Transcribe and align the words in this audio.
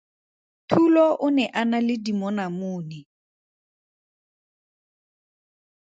Thulo 0.69 1.05
o 1.25 1.27
ne 1.35 1.45
a 1.59 1.61
na 1.69 1.77
le 1.87 1.95
dimonamone. 2.05 2.99